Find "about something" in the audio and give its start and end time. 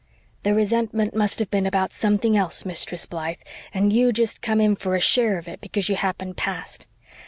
1.67-2.35